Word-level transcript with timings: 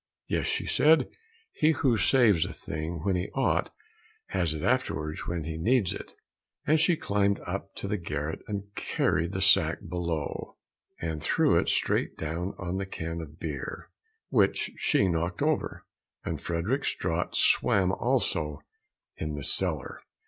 "Yes," 0.25 0.49
said 0.71 1.09
she, 1.53 1.67
"he 1.67 1.71
who 1.73 1.95
saves 1.95 2.45
a 2.45 2.53
thing 2.53 3.01
when 3.03 3.15
he 3.15 3.29
ought, 3.35 3.71
has 4.29 4.51
it 4.55 4.63
afterwards 4.63 5.27
when 5.27 5.43
he 5.43 5.59
needs 5.59 5.93
it," 5.93 6.15
and 6.65 6.79
she 6.79 6.95
climbed 6.97 7.39
up 7.41 7.75
to 7.75 7.87
the 7.87 7.99
garret 7.99 8.39
and 8.47 8.73
carried 8.73 9.31
the 9.31 9.43
sack 9.43 9.77
below, 9.87 10.57
and 10.99 11.21
threw 11.21 11.55
it 11.59 11.69
straight 11.69 12.17
down 12.17 12.55
on 12.57 12.77
the 12.77 12.87
can 12.87 13.21
of 13.21 13.37
beer, 13.39 13.91
which 14.29 14.71
she 14.75 15.07
knocked 15.07 15.43
over, 15.43 15.85
and 16.25 16.41
Frederick's 16.41 16.95
draught 16.95 17.35
swam 17.35 17.91
also 17.91 18.57
in 19.17 19.35
the 19.35 19.43
cellar. 19.43 19.99